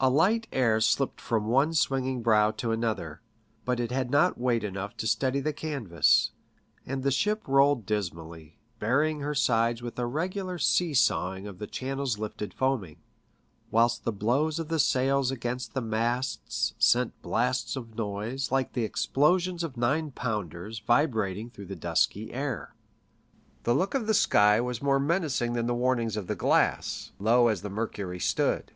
[0.00, 3.20] A light air slipped from one swinging brow to another;
[3.64, 6.32] but it had not weight enough to steady the canvas,
[6.84, 11.68] and the ship rolled dismally, buryii^g her sides with a regular see sawing of the
[11.68, 12.96] channels lifted foaming;
[13.70, 18.82] whilst the blows of the sails against the masts sent blasts of noise, like the
[18.82, 22.74] explosions of nine pounders, vibrating through the dusky air.
[23.62, 27.46] The look of the sky was more menacing than the warnings of the glass, low
[27.46, 28.72] as the mercury stood.